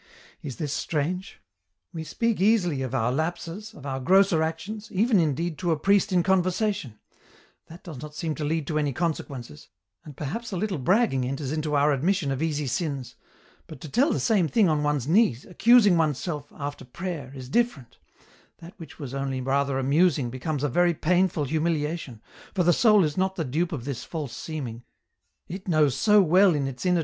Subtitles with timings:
[0.41, 1.39] "Is this strange?
[1.93, 6.11] We speak easily of our lapses, of our grosser actions, even, indeed, to a priest
[6.11, 6.97] in conversation,
[7.67, 9.67] that does not seem to lead to any consequences,
[10.03, 13.13] and perhaps a little bragging enters into our admission of easy sins,
[13.67, 17.99] but to tell the same thing on one's knees, accusing oneself, after prayer, is different,
[18.57, 22.23] that which was only rather amusing becomes a very painful humiliation,
[22.55, 24.83] for the soul is not the dupe of this false seeming,
[25.47, 26.99] it knows so well in its innei EN ROUTE.